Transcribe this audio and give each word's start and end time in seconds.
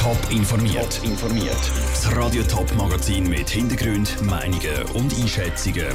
Top 0.00 0.16
informiert. 0.30 0.98
informiert. 1.04 1.60
Das 1.92 2.16
Radio 2.16 2.42
Top 2.44 2.74
Magazin 2.74 3.28
mit 3.28 3.50
Hintergrund, 3.50 4.16
Meinungen 4.22 4.82
und 4.94 5.12
Einschätzungen 5.12 5.88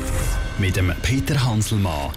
mit 0.59 0.75
dem 0.75 0.93
Peter 1.01 1.43
Hanselmann. 1.43 2.11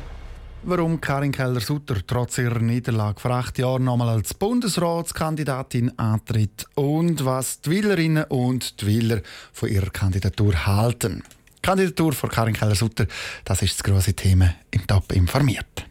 Warum 0.65 1.01
Karin 1.01 1.33
Keller-Sutter 1.33 2.07
trotz 2.07 2.37
ihrer 2.37 2.59
Niederlage 2.59 3.19
vor 3.19 3.31
acht 3.31 3.57
Jahren 3.59 3.85
nochmal 3.85 4.11
als 4.11 4.35
Bundesratskandidatin 4.35 5.99
antritt 5.99 6.67
und 6.75 7.25
was 7.25 7.63
die 7.63 7.71
Wählerinnen 7.71 8.25
und 8.25 8.83
die 8.83 8.87
Wähler 8.87 9.23
von 9.55 9.71
ihrer 9.71 9.89
Kandidatur 9.89 10.67
halten. 10.67 11.23
Die 11.57 11.63
Kandidatur 11.63 12.13
von 12.13 12.29
Karin 12.29 12.53
Keller-Sutter, 12.53 13.07
das 13.47 13.63
ist 13.63 13.79
das 13.79 13.85
große 13.85 14.13
Thema 14.13 14.55
im 14.73 14.87
Top 14.87 15.11
informiert. 15.13 15.87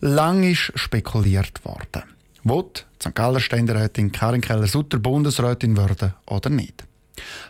Lang 0.00 0.44
ist 0.44 0.72
spekuliert 0.76 1.62
worden. 1.66 2.17
Wird 2.48 2.86
St. 3.00 3.14
Galler 3.14 3.40
Ständerätin 3.40 4.12
Karin 4.12 4.40
Keller-Sutter 4.40 4.98
Bundesrätin 4.98 5.76
werden 5.76 6.14
oder 6.26 6.50
nicht? 6.50 6.84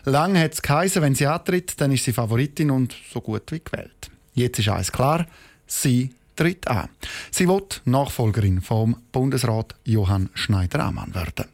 Lang 0.05 0.37
hat 0.37 0.53
es 0.53 0.61
geheißen, 0.61 1.01
wenn 1.01 1.15
sie 1.15 1.27
antritt, 1.27 1.79
dann 1.79 1.91
ist 1.91 2.03
sie 2.03 2.13
Favoritin 2.13 2.71
und 2.71 2.95
so 3.13 3.21
gut 3.21 3.51
wie 3.51 3.61
gewählt. 3.63 4.09
Jetzt 4.33 4.59
ist 4.59 4.69
eines 4.69 4.91
klar, 4.91 5.25
sie 5.67 6.11
tritt 6.35 6.67
an. 6.67 6.89
Sie 7.31 7.47
wird 7.47 7.81
Nachfolgerin 7.85 8.61
vom 8.61 8.97
Bundesrat 9.11 9.75
Johann 9.83 10.29
Schneider-Ammann 10.33 11.13
werden. 11.13 11.45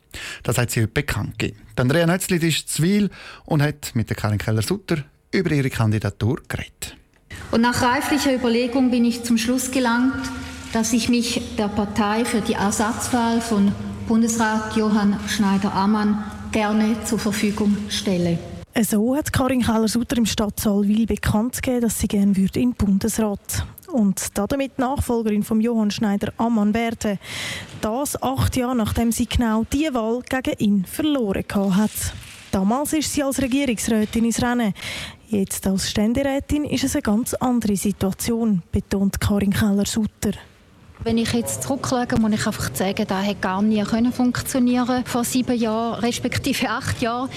Das 0.43 0.57
hat 0.57 0.71
sie 0.71 0.81
heute 0.81 0.91
bekannt 0.93 1.39
gegeben. 1.39 1.59
Andrea 1.75 2.05
Nötzli 2.05 2.37
ist 2.37 2.69
zivil 2.69 3.09
und 3.45 3.61
hat 3.61 3.91
mit 3.95 4.09
der 4.09 4.15
Karin 4.15 4.37
Keller-Sutter 4.37 5.03
über 5.31 5.51
ihre 5.51 5.69
Kandidatur 5.69 6.41
geredet. 6.47 6.95
Und 7.51 7.61
nach 7.61 7.81
reiflicher 7.81 8.33
Überlegung 8.33 8.91
bin 8.91 9.05
ich 9.05 9.23
zum 9.23 9.37
Schluss 9.37 9.71
gelangt, 9.71 10.29
dass 10.75 10.91
ich 10.91 11.07
mich 11.07 11.41
der 11.57 11.69
Partei 11.69 12.25
für 12.25 12.41
die 12.41 12.51
Ersatzwahl 12.51 13.39
von 13.39 13.71
Bundesrat 14.09 14.75
Johann 14.75 15.17
Schneider-Ammann 15.25 16.21
gerne 16.51 16.97
zur 17.05 17.17
Verfügung 17.17 17.77
stelle. 17.87 18.37
So 18.81 19.15
hat 19.15 19.31
Karin 19.31 19.61
Keller-Sutter 19.61 20.17
im 20.17 20.25
Stadtsaal 20.25 20.85
Wil 20.85 21.05
bekannt 21.05 21.63
gegeben, 21.63 21.79
dass 21.79 21.99
sie 21.99 22.09
gerne 22.09 22.33
in 22.35 22.47
den 22.47 22.73
Bundesrat 22.73 23.65
und 23.87 24.37
damit 24.37 24.77
Nachfolgerin 24.77 25.43
von 25.43 25.61
Johann 25.61 25.91
Schneider-Ammann 25.91 26.73
werden. 26.73 27.19
Das 27.79 28.21
acht 28.21 28.57
Jahre 28.57 28.75
nachdem 28.75 29.13
sie 29.13 29.27
genau 29.27 29.63
die 29.71 29.87
Wahl 29.93 30.23
gegen 30.27 30.59
ihn 30.59 30.83
verloren 30.83 31.45
hat. 31.77 32.13
Damals 32.51 32.91
ist 32.91 33.13
sie 33.13 33.23
als 33.23 33.41
Regierungsrätin 33.41 34.25
ins 34.25 34.41
Rennen. 34.41 34.73
Jetzt 35.29 35.65
als 35.67 35.89
Ständerätin 35.89 36.65
ist 36.65 36.83
es 36.83 36.95
eine 36.95 37.01
ganz 37.01 37.33
andere 37.33 37.77
Situation, 37.77 38.61
betont 38.73 39.21
Karin 39.21 39.53
Keller-Sutter. 39.53 40.33
Wenn 41.03 41.17
ich 41.17 41.33
jetzt 41.33 41.63
zurückschaue, 41.63 42.07
muss 42.19 42.31
ich 42.31 42.47
einfach 42.47 42.73
sagen, 42.73 43.05
das 43.07 43.25
hätte 43.25 43.39
gar 43.39 43.61
nie 43.61 43.83
können 43.83 44.11
funktionieren 44.11 45.03
vor 45.05 45.23
sieben 45.23 45.55
Jahren, 45.55 45.99
respektive 45.99 46.69
acht 46.69 47.01
Jahren. 47.01 47.29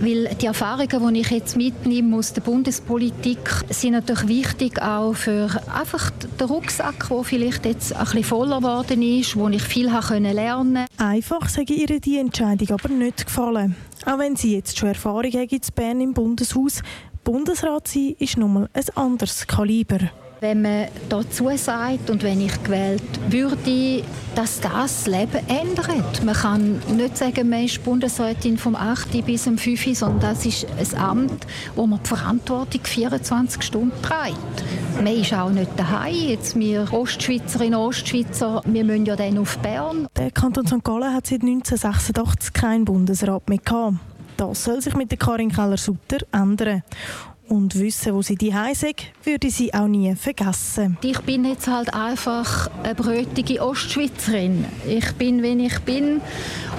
Weil 0.00 0.34
die 0.40 0.46
Erfahrungen, 0.46 1.14
die 1.14 1.20
ich 1.20 1.30
jetzt 1.30 1.56
mitnehme 1.56 2.16
aus 2.16 2.32
der 2.32 2.40
Bundespolitik, 2.40 3.38
sind 3.68 3.92
natürlich 3.92 4.28
wichtig 4.28 4.80
auch 4.80 5.12
für 5.12 5.50
einfach 5.74 6.10
den 6.10 6.46
Rucksack, 6.46 7.08
der 7.10 7.24
vielleicht 7.24 7.66
jetzt 7.66 7.94
ein 7.94 8.04
bisschen 8.04 8.24
voller 8.24 8.58
geworden 8.58 9.02
ist, 9.02 9.36
wo 9.36 9.48
ich 9.48 9.62
viel 9.62 9.88
lernen 9.88 10.86
konnte. 10.86 10.86
Einfach 10.96 11.48
sage 11.48 11.74
ihr 11.74 12.00
die 12.00 12.18
Entscheidung 12.18 12.70
aber 12.70 12.88
nicht 12.88 13.26
gefallen. 13.26 13.76
Auch 14.06 14.18
wenn 14.18 14.36
sie 14.36 14.56
jetzt 14.56 14.78
schon 14.78 14.88
Erfahrung 14.88 15.30
haben 15.32 15.48
in 15.48 15.60
Bern 15.74 16.00
im 16.00 16.14
Bundeshaus, 16.14 16.82
Bundesrat 17.24 17.86
sein 17.88 18.16
ist 18.18 18.36
nochmal 18.36 18.68
ein 18.72 18.96
anderes 18.96 19.46
Kaliber 19.46 19.98
wenn 20.42 20.60
man 20.60 20.88
dazu 21.08 21.50
sagt 21.56 22.10
und 22.10 22.24
wenn 22.24 22.40
ich 22.40 22.64
gewählt 22.64 23.02
würde, 23.28 24.02
dass 24.34 24.60
das 24.60 25.06
Leben 25.06 25.38
ändert. 25.46 26.24
Man 26.24 26.34
kann 26.34 26.82
nicht 26.96 27.16
sagen, 27.16 27.48
man 27.48 27.64
ist 27.64 27.84
Bundesrätin 27.84 28.58
vom 28.58 28.74
8. 28.74 29.24
bis 29.24 29.44
zum 29.44 29.56
5., 29.56 29.96
sondern 29.96 30.20
das 30.20 30.44
ist 30.44 30.66
ein 30.76 30.98
Amt, 30.98 31.46
wo 31.76 31.86
man 31.86 32.00
die 32.02 32.08
Verantwortung 32.08 32.80
24 32.82 33.62
Stunden 33.62 33.92
trägt. 34.02 34.64
Man 34.96 35.14
ist 35.14 35.32
auch 35.32 35.50
nicht 35.50 35.70
daheim. 35.76 36.12
Jetzt 36.12 36.58
wir 36.58 36.92
Ostschweizerinnen 36.92 37.78
und 37.78 37.86
Ostschweizer, 37.86 38.62
wir 38.64 38.82
müssen 38.82 39.06
ja 39.06 39.14
dann 39.14 39.38
auf 39.38 39.56
Bern. 39.58 40.08
Der 40.16 40.32
Kanton 40.32 40.66
St. 40.66 40.82
Gallen 40.82 41.14
hat 41.14 41.28
seit 41.28 41.42
1986 41.42 42.52
keinen 42.52 42.84
Bundesrat 42.84 43.48
mehr 43.48 43.58
gehabt. 43.58 43.94
Das 44.36 44.64
soll 44.64 44.80
sich 44.80 44.96
mit 44.96 45.08
der 45.12 45.18
Karin 45.18 45.52
Keller-Sutter 45.52 46.18
ändern 46.32 46.82
und 47.52 47.78
wissen, 47.78 48.14
wo 48.14 48.22
sie 48.22 48.36
die 48.36 48.54
sind, 48.72 48.96
würde 49.24 49.50
sie 49.50 49.74
auch 49.74 49.86
nie 49.86 50.14
vergessen. 50.16 50.96
Ich 51.02 51.20
bin 51.20 51.44
jetzt 51.44 51.66
halt 51.66 51.92
einfach 51.92 52.70
eine 52.82 52.94
brötige 52.94 53.60
Ostschweizerin. 53.60 54.64
Ich 54.88 55.12
bin, 55.12 55.42
wie 55.42 55.66
ich 55.66 55.78
bin 55.80 56.22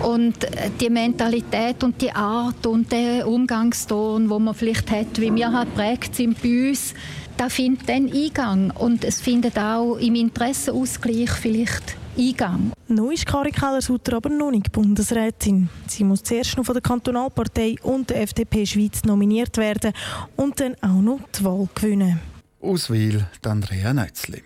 und 0.01 0.33
die 0.81 0.89
Mentalität 0.89 1.83
und 1.83 2.01
die 2.01 2.12
Art 2.12 2.66
und 2.66 2.91
der 2.91 3.28
Umgangston, 3.28 4.31
wo 4.31 4.39
man 4.39 4.56
vielleicht 4.56 4.89
hat, 4.89 5.22
wie 5.22 5.33
wir 5.35 5.51
halt 5.51 5.75
prägt 5.75 6.16
sind 6.16 6.41
bei 6.41 6.69
uns, 6.69 6.95
da 7.38 7.50
findet 7.50 7.88
dann 7.88 8.12
Eingang 8.12 8.72
und 8.72 9.03
es 9.03 9.22
findet 9.22 9.59
auch 9.59 9.97
im 9.97 10.16
Interessenausgleich 10.16 11.29
vielleicht 11.29 11.97
Eingang. 12.18 12.72
Noch 12.88 13.12
ist 13.12 13.25
Karin 13.25 13.51
Keller-Sutter 13.51 14.18
aber 14.18 14.29
noch 14.29 14.51
nicht 14.51 14.72
Bundesrätin. 14.72 15.69
Sie 15.88 16.03
muss 16.03 16.24
zuerst 16.24 16.57
noch 16.57 16.66
von 16.66 16.74
der 16.74 16.81
Kantonalpartei 16.81 17.75
und 17.84 18.09
der 18.09 18.22
FDP 18.22 18.66
Schweiz 18.66 19.03
nominiert 19.03 19.57
werden 19.57 19.94
und 20.35 20.59
dann 20.59 20.75
auch 20.81 21.01
noch 21.01 21.19
die 21.38 21.44
Wahl 21.44 21.68
gewinnen. 21.74 22.19
Aus 22.62 22.90
Wil, 22.90 23.25
Andrea 23.46 23.94
Nötzli. 23.94 24.41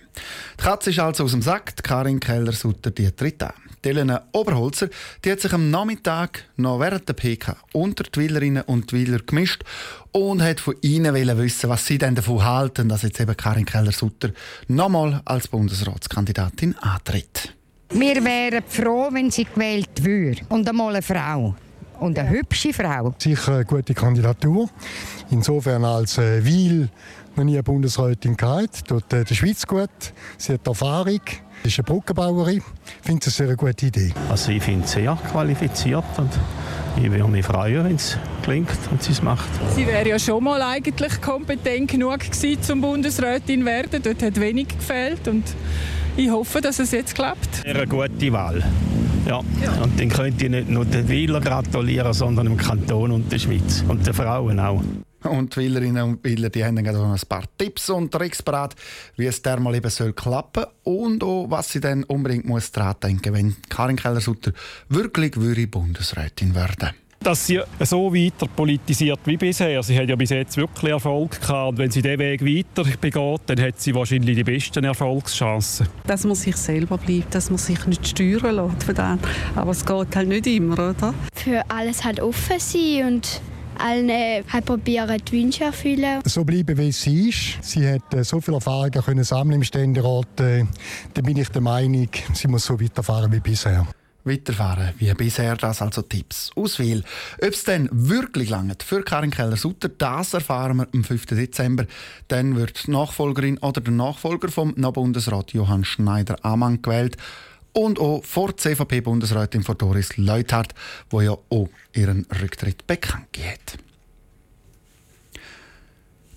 Die 0.58 0.64
Katze 0.64 0.90
ist 0.90 1.00
also 1.00 1.26
aus 1.26 1.32
dem 1.32 1.42
Sack, 1.42 1.84
Karin 1.84 2.20
Keller-Sutter 2.20 2.92
die 2.92 3.12
tritt 3.12 3.44
an. 3.44 3.54
Elena 3.88 4.24
Oberholzer 4.34 4.90
die 5.24 5.32
hat 5.32 5.40
sich 5.40 5.54
am 5.54 5.72
Nachmittag 5.72 6.44
noch 6.58 6.80
während 6.80 7.08
der 7.08 7.14
PK 7.14 7.56
unter 7.74 8.04
die 8.04 8.20
Wählerinnen 8.20 8.64
und 8.64 8.92
Wähler 8.92 9.20
gemischt 9.20 9.64
und 10.12 10.42
hat 10.42 10.60
von 10.60 10.76
ihnen 10.82 11.14
wissen, 11.16 11.70
was 11.70 11.86
sie 11.86 11.98
denn 11.98 12.16
davon 12.16 12.44
halten, 12.44 12.90
dass 12.90 13.04
jetzt 13.04 13.20
eben 13.20 13.38
Karin 13.38 13.66
Keller-Sutter 13.66 14.32
nochmal 14.68 15.22
als 15.26 15.48
Bundesratskandidatin 15.48 16.76
antritt. 16.80 17.57
Wir 17.90 18.24
wären 18.24 18.64
froh, 18.68 19.08
wenn 19.12 19.32
sie 19.32 19.46
gewählt 19.46 20.04
würde. 20.04 20.42
Und 20.50 20.68
einmal 20.68 20.96
eine 20.96 21.02
Frau. 21.02 21.56
Und 22.00 22.20
eine 22.20 22.30
hübsche 22.30 22.74
Frau. 22.74 23.16
Sicher 23.18 23.56
eine 23.56 23.66
gute 23.66 23.94
Kandidatur. 23.94 24.70
Insofern 25.32 25.84
als 25.84 26.18
äh, 26.18 26.44
Wiel 26.44 26.90
noch 27.36 27.44
nie 27.44 27.54
eine 27.54 27.64
Bundesrätin 27.64 28.36
gehabt. 28.36 28.88
Tut 28.88 29.12
äh, 29.14 29.24
der 29.24 29.34
Schweiz 29.34 29.66
gut. 29.66 29.90
Sie 30.38 30.54
hat 30.54 30.68
Erfahrung. 30.68 31.22
Sie 31.64 31.70
ist 31.70 31.80
eine 31.80 31.86
Brückenbauerin. 31.86 32.58
Ich 32.58 33.06
finde 33.06 33.26
es 33.26 33.40
eine 33.40 33.48
sehr 33.48 33.56
gute 33.56 33.86
Idee. 33.88 34.14
Also 34.30 34.52
ich 34.52 34.62
finde 34.62 34.88
sie 34.88 35.02
sehr 35.02 35.18
qualifiziert 35.32 36.06
und 36.18 36.30
ich 36.98 37.12
würde 37.12 37.28
mich 37.28 37.46
freuen, 37.46 37.86
wenn 37.86 37.96
es 37.96 38.18
gelingt 38.44 38.70
und 38.92 39.02
sie 39.02 39.12
es 39.12 39.22
macht. 39.22 39.50
Sie 39.76 39.88
wäre 39.88 40.08
ja 40.08 40.20
schon 40.20 40.44
mal 40.44 40.62
eigentlich 40.62 41.20
kompetent 41.22 41.90
genug 41.92 42.20
gewesen, 42.20 42.62
zum 42.62 42.82
Bundesrätin 42.82 43.66
werden. 43.66 44.02
Dort 44.04 44.22
hat 44.22 44.40
wenig 44.40 44.68
gefehlt 44.68 45.28
und 45.28 45.44
ich 46.18 46.30
hoffe, 46.30 46.62
dass 46.62 46.80
es 46.80 46.92
jetzt 46.92 47.16
klappt. 47.16 47.66
Eine 47.66 47.88
gute 47.88 48.34
Wahl. 48.34 48.64
Ja. 49.28 49.42
ja. 49.62 49.72
Und 49.82 50.00
dann 50.00 50.10
könnt 50.10 50.42
ihr 50.42 50.50
nicht 50.50 50.70
nur 50.70 50.86
den 50.86 51.08
Wählern 51.08 51.44
gratulieren, 51.44 52.14
sondern 52.14 52.48
dem 52.48 52.58
Kanton 52.58 53.12
und 53.12 53.32
der 53.32 53.40
Schweiz. 53.40 53.84
Und 53.88 54.06
den 54.06 54.14
Frauen 54.14 54.60
auch. 54.60 54.82
Und 55.24 55.56
die 55.56 55.60
Wählerinnen 55.60 56.04
und 56.04 56.24
Wähler 56.24 56.50
die 56.50 56.64
haben 56.64 56.76
dann 56.76 56.94
noch 56.94 57.14
ein 57.14 57.28
paar 57.28 57.44
Tipps 57.58 57.90
und 57.90 58.12
Tricks 58.12 58.42
parat, 58.42 58.76
wie 59.16 59.26
es 59.26 59.42
dermal 59.42 59.76
eben 59.76 59.90
soll 59.90 60.14
klappen 60.14 60.66
und 60.84 61.24
auch, 61.24 61.48
was 61.50 61.72
sie 61.72 61.80
dann 61.80 62.04
unbedingt 62.04 62.46
muss 62.46 62.72
dran 62.72 62.96
denken, 63.02 63.34
wenn 63.34 63.56
Karin 63.68 63.96
Keller-Sutter 63.96 64.54
wirklich 64.90 65.36
würde 65.36 65.68
Bundesrätin 65.68 66.56
werden 66.56 66.92
dass 67.20 67.46
sie 67.46 67.60
so 67.82 68.14
weiter 68.14 68.48
politisiert 68.48 69.20
wie 69.26 69.38
bisher. 69.38 69.82
Sie 69.84 69.98
hat 69.98 70.08
ja 70.08 70.16
bis 70.16 70.30
jetzt 70.30 70.58
wirklich 70.58 70.92
Erfolg 70.92 71.42
gehabt. 71.42 71.72
Und 71.72 71.78
wenn 71.78 71.92
sie 71.92 72.02
diesen 72.02 72.20
Weg 72.20 72.42
weiter 72.44 72.90
begeht, 73.00 73.42
dann 73.48 73.62
hat 73.62 73.80
sie 73.80 73.94
wahrscheinlich 73.94 74.36
die 74.36 74.44
besten 74.44 74.84
Erfolgschancen. 74.84 75.88
Dass 76.06 76.24
man 76.24 76.36
sich 76.36 76.56
selber 76.56 76.98
bleibt, 76.98 77.34
dass 77.36 77.50
man 77.50 77.58
sich 77.58 77.86
nicht 77.86 78.08
steuern 78.08 78.56
lässt 78.56 78.84
von 78.84 78.96
dem. 78.96 79.20
Aber 79.56 79.72
es 79.72 79.86
geht 79.86 80.16
halt 80.16 80.28
nicht 80.28 80.48
immer, 80.48 80.74
oder? 80.74 81.14
Für 81.34 81.64
alles 81.70 82.04
halt 82.04 82.20
offen 82.20 82.60
sein 82.60 83.08
und 83.08 83.42
allen 83.80 84.10
halt 84.10 84.66
probieren, 84.66 85.22
die 85.30 85.44
Wünsche 85.44 85.66
erfüllen. 85.66 86.22
So 86.26 86.44
bleiben, 86.44 86.78
wie 86.78 86.92
sie 86.92 87.30
ist. 87.30 87.58
Sie 87.62 87.88
hat 87.88 88.14
äh, 88.14 88.24
so 88.24 88.42
viele 88.42 88.58
Erfahrungen 88.58 88.92
können 89.04 89.24
sammeln 89.24 89.58
im 89.58 89.64
Ständerat. 89.64 90.40
Äh, 90.40 90.66
da 91.14 91.22
bin 91.22 91.38
ich 91.38 91.50
der 91.50 91.62
Meinung, 91.62 92.10
sie 92.34 92.48
muss 92.48 92.66
so 92.66 92.80
weiterfahren 92.80 93.32
wie 93.32 93.40
bisher 93.40 93.86
weiterfahren 94.28 94.94
wie 94.98 95.14
bisher. 95.14 95.56
Das 95.56 95.82
also 95.82 96.02
Tipps 96.02 96.52
aus 96.56 96.80
Wiel. 96.80 97.04
Ob 97.42 97.50
es 97.50 97.64
dann 97.64 97.90
wirklich 97.92 98.50
langt 98.50 98.84
für 98.84 99.04
Karin 99.04 99.32
Keller-Sutter, 99.32 99.90
das 99.90 100.34
erfahren 100.34 100.78
wir 100.78 100.88
am 100.94 101.04
5. 101.04 101.26
Dezember. 101.28 101.86
Dann 102.28 102.56
wird 102.56 102.88
die 102.88 102.92
Nachfolgerin 102.92 103.58
oder 103.60 103.82
der 103.82 103.94
Nachfolger 103.94 104.50
vom 104.50 104.74
Bundesrat 104.76 105.54
Johann 105.54 105.84
Schneider-Amann 105.84 106.82
gewählt 106.82 107.18
und 107.74 108.00
auch 108.00 108.24
vor 108.24 108.58
CVP-Bundesrätin 108.58 109.64
Doris 109.78 110.18
Leuthardt, 110.18 110.74
wo 111.10 111.22
ja 111.22 111.32
auch 111.32 111.70
ihren 111.94 112.26
Rücktritt 112.42 112.88
bekannt 112.88 113.38
hat. 113.38 113.87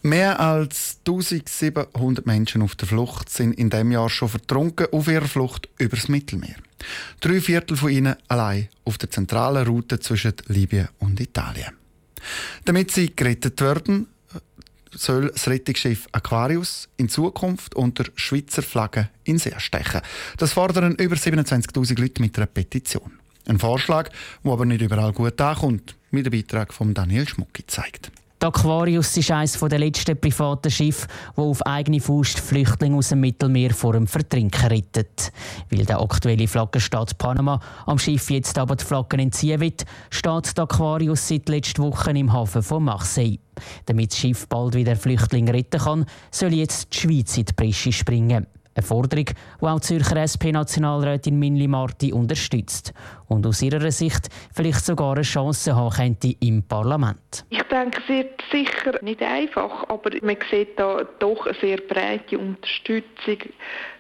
Mehr 0.02 0.40
als 0.40 0.98
1700 1.06 2.24
Menschen 2.24 2.62
auf 2.62 2.74
der 2.74 2.88
Flucht 2.88 3.28
sind 3.28 3.52
in 3.58 3.68
diesem 3.68 3.92
Jahr 3.92 4.08
schon 4.08 4.30
vertrunken 4.30 4.86
auf 4.92 5.08
ihrer 5.08 5.28
Flucht 5.28 5.68
übers 5.78 6.08
Mittelmeer. 6.08 6.56
Drei 7.20 7.40
Viertel 7.40 7.76
von 7.76 7.90
ihnen 7.90 8.16
allein 8.26 8.68
auf 8.86 8.96
der 8.96 9.10
zentralen 9.10 9.66
Route 9.66 10.00
zwischen 10.00 10.32
Libyen 10.46 10.88
und 11.00 11.20
Italien. 11.20 11.76
Damit 12.64 12.90
sie 12.92 13.14
gerettet 13.14 13.60
werden, 13.60 14.06
soll 14.90 15.30
das 15.30 15.46
Rettungsschiff 15.46 16.08
Aquarius 16.12 16.88
in 16.96 17.10
Zukunft 17.10 17.74
unter 17.74 18.04
Schweizer 18.14 18.62
Flagge 18.62 19.10
in 19.24 19.38
See 19.38 19.54
stechen. 19.58 20.00
Das 20.38 20.54
fordern 20.54 20.94
über 20.94 21.16
27.000 21.16 22.00
Leute 22.00 22.22
mit 22.22 22.36
einer 22.38 22.46
Petition. 22.46 23.12
Ein 23.46 23.58
Vorschlag, 23.58 24.10
der 24.44 24.52
aber 24.52 24.64
nicht 24.64 24.80
überall 24.80 25.12
gut 25.12 25.40
ankommt, 25.40 25.94
wie 26.10 26.22
der 26.22 26.30
Beitrag 26.30 26.72
von 26.72 26.94
Daniel 26.94 27.28
Schmucki 27.28 27.66
zeigt. 27.66 28.10
Der 28.40 28.48
Aquarius 28.48 29.14
ist 29.18 29.30
eines 29.30 29.58
der 29.60 29.78
letzten 29.78 30.18
privaten 30.18 30.70
Schiffe, 30.70 31.06
wo 31.36 31.50
auf 31.50 31.60
eigene 31.66 32.00
Faust 32.00 32.40
Flüchtlinge 32.40 32.96
aus 32.96 33.10
dem 33.10 33.20
Mittelmeer 33.20 33.74
vor 33.74 33.92
dem 33.92 34.06
Vertrinken 34.06 34.66
rettet. 34.66 35.30
Weil 35.68 35.84
der 35.84 36.00
aktuelle 36.00 36.48
Flaggenstaat 36.48 37.18
Panama 37.18 37.60
am 37.84 37.98
Schiff 37.98 38.30
jetzt 38.30 38.56
aber 38.56 38.76
die 38.76 38.84
Flaggen 38.84 39.20
entziehen 39.20 39.60
wird, 39.60 39.84
steht 40.08 40.56
der 40.56 40.64
Aquarius 40.64 41.28
seit 41.28 41.50
letzter 41.50 41.82
Woche 41.82 42.12
im 42.12 42.32
Hafen 42.32 42.62
von 42.62 42.84
Marseille. 42.84 43.40
Damit 43.84 44.12
das 44.12 44.18
Schiff 44.18 44.48
bald 44.48 44.74
wieder 44.74 44.96
Flüchtlinge 44.96 45.52
retten 45.52 45.78
kann, 45.78 46.06
soll 46.30 46.54
jetzt 46.54 46.94
die 46.94 46.98
Schweiz 46.98 47.36
in 47.36 47.44
die 47.44 47.52
Bresche 47.52 47.92
springen. 47.92 48.46
Eine 48.74 48.86
Forderung, 48.86 49.26
die 49.26 49.66
auch 49.66 49.80
die 49.80 49.86
Zürcher 49.86 50.16
SP-Nationalrätin 50.22 51.38
Minli 51.38 51.66
Marti 51.66 52.12
unterstützt 52.12 52.94
und 53.26 53.46
aus 53.46 53.62
ihrer 53.62 53.90
Sicht 53.90 54.28
vielleicht 54.54 54.84
sogar 54.84 55.14
eine 55.14 55.22
Chance 55.22 55.74
haben 55.74 55.90
könnte 55.90 56.34
im 56.40 56.62
Parlament. 56.62 57.44
Ich 57.50 57.62
denke, 57.64 58.00
es 58.02 58.08
wird 58.08 58.42
sicher 58.50 59.02
nicht 59.02 59.22
einfach, 59.22 59.88
aber 59.88 60.10
man 60.22 60.36
sieht 60.50 60.78
da 60.78 61.02
doch 61.18 61.46
eine 61.46 61.56
sehr 61.60 61.78
breite 61.78 62.38
Unterstützung, 62.38 63.38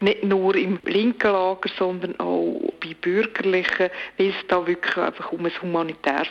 nicht 0.00 0.24
nur 0.24 0.54
im 0.56 0.78
linken 0.84 1.32
Lager, 1.32 1.68
sondern 1.78 2.18
auch 2.18 2.60
bei 2.80 2.94
Bürgerlichen, 3.00 3.90
weil 4.18 4.28
es 4.28 4.46
da 4.48 4.66
wirklich 4.66 4.96
einfach 4.96 5.32
um 5.32 5.44
ein 5.44 5.52
humanitäres 5.62 6.28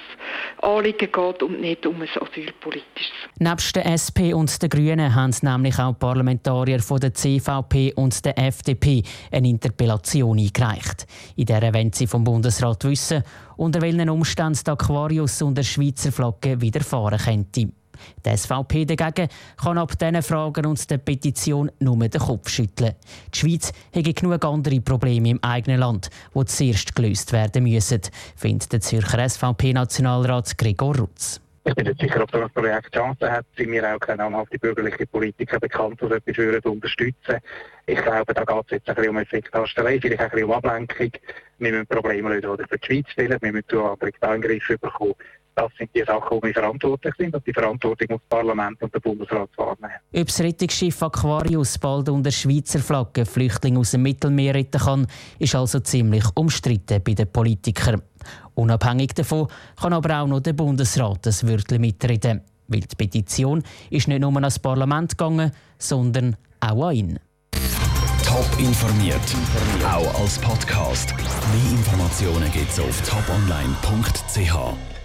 Anliegen 0.62 1.12
geht 1.12 1.44
und 1.44 1.62
nicht 1.62 1.86
um 1.86 2.02
ein 2.02 2.10
asylpolitisches. 2.10 3.12
Nebst 3.40 3.76
der 3.76 3.86
SP 3.88 4.34
und 4.34 4.62
den 4.62 4.70
Grünen 4.70 5.16
haben 5.16 5.34
nämlich 5.42 5.80
auch 5.80 5.98
Parlamentarier 5.98 6.80
von 6.80 7.00
der 7.00 7.14
CVP 7.14 7.94
und 7.96 8.26
der 8.26 8.29
FDP 8.38 9.04
eine 9.32 9.50
Interpellation 9.50 10.38
eingereicht. 10.38 11.08
In 11.36 11.46
der 11.46 11.74
wollen 11.74 11.94
sie 11.94 12.08
vom 12.08 12.24
Bundesrat 12.24 12.84
wissen, 12.84 13.24
unter 13.58 13.82
welchen 13.82 14.10
Umständen 14.10 14.60
der 14.66 14.74
Aquarius 14.74 15.42
unter 15.42 15.64
Schweizer 15.64 16.12
Flagge 16.12 16.60
wieder 16.62 16.82
fahren 16.82 17.20
könnte. 17.20 17.70
Die 18.26 18.38
SVP 18.38 18.86
dagegen 18.86 19.30
kann 19.58 19.78
ab 19.78 19.98
diesen 19.98 20.22
Fragen 20.22 20.66
und 20.66 20.90
der 20.90 20.98
Petition 20.98 21.72
nur 21.80 21.98
den 21.98 22.22
Kopf 22.22 22.50
schütteln. 22.50 22.96
Die 23.34 23.38
Schweiz 23.38 23.72
hätte 23.92 24.14
genug 24.14 24.44
andere 24.46 24.80
Probleme 24.82 25.30
im 25.30 25.44
eigenen 25.44 25.80
Land, 25.80 26.10
die 26.34 26.46
zuerst 26.46 26.96
gelöst 26.96 27.32
werden 27.34 27.64
müssen, 27.64 28.02
findet 28.36 28.72
der 28.72 28.82
Zürcher 28.82 29.28
SVP-Nationalrat 29.28 30.58
Gregor 30.58 30.98
Rutz. 30.98 31.42
Ich 31.70 31.76
bin 31.76 31.86
nicht 31.86 32.02
sicher, 32.02 32.24
ob 32.24 32.32
das 32.32 32.52
Projekt 32.52 32.96
Chancen 32.96 33.30
hat. 33.30 33.46
Sind 33.56 33.70
mir 33.70 33.96
auch 33.96 34.00
keine 34.00 34.24
namhafte 34.24 34.58
bürgerliche 34.58 35.06
Politiker 35.06 35.60
bekannt, 35.60 36.02
die 36.02 36.06
etwas 36.06 36.38
würden 36.38 36.72
unterstützen 36.72 37.38
Ich 37.86 38.02
glaube, 38.02 38.34
da 38.34 38.44
geht 38.44 38.66
es 38.66 38.72
jetzt 38.72 38.90
ein 38.90 38.96
bisschen 38.96 39.12
um 39.12 39.18
Effekthastelei, 39.18 40.00
vielleicht 40.02 40.20
ein 40.20 40.30
bisschen 40.32 40.46
um 40.46 40.52
Ablenkung. 40.54 41.12
Wir 41.60 41.72
müssen 41.72 41.86
Probleme 41.86 42.30
lösen, 42.30 42.58
die 42.58 42.64
für 42.68 42.80
die 42.80 42.86
Schweiz 42.88 43.12
stellen. 43.12 43.38
Wir 43.40 43.52
müssen 43.52 43.70
zu 43.70 43.86
Amerika 43.86 44.34
in 44.34 44.42
Griff 44.42 44.68
bekommen. 44.68 45.14
Das 45.54 45.72
sind 45.78 45.92
die 45.94 46.04
Sachen, 46.04 46.40
die 46.40 46.48
wir 46.48 46.54
verantwortlich 46.54 47.14
sind 47.20 47.36
und 47.36 47.46
die 47.46 47.54
Verantwortung 47.54 48.08
muss 48.10 48.22
das 48.22 48.30
Parlament 48.30 48.82
und 48.82 48.92
der 48.92 49.00
Bundesrat 49.02 49.50
wahrnehmen. 49.58 49.94
Ob 50.16 50.26
das 50.26 50.40
Rettungsschiff 50.40 51.04
Aquarius 51.04 51.78
bald 51.78 52.10
unter 52.10 52.32
Schweizer 52.32 52.80
Flagge 52.80 53.26
Flüchtlinge 53.26 53.78
aus 53.78 53.92
dem 53.92 54.04
Mittelmeer 54.04 54.56
retten 54.56 54.80
kann, 54.80 55.08
ist 55.38 55.54
also 55.54 55.82
ziemlich 55.82 56.24
umstritten 56.36 57.04
bei 57.04 57.14
den 57.14 57.32
Politikern. 57.32 58.02
Unabhängig 58.60 59.14
davon 59.14 59.48
kann 59.80 59.94
aber 59.94 60.20
auch 60.20 60.28
noch 60.28 60.42
der 60.42 60.52
Bundesrat 60.52 61.26
das 61.26 61.48
Wörtchen 61.48 61.80
mitreden. 61.80 62.42
Weil 62.68 62.82
die 62.82 62.96
Petition 62.96 63.64
ist 63.90 64.10
nicht 64.10 64.20
nur 64.20 64.36
an 64.36 64.44
das 64.44 64.60
Parlament 64.60 65.18
gegangen, 65.18 65.52
sondern 65.78 66.36
auch 66.60 66.90
an 66.90 66.96
ihn. 66.96 67.20
Top 68.26 68.46
informiert, 68.60 69.16
auch 69.86 70.22
als 70.22 70.38
Podcast. 70.40 71.16
Mehr 71.16 71.72
Informationen 71.72 72.52
gibt 72.52 72.70
es 72.70 72.80
auf 72.82 73.02
toponline.ch. 73.10 74.99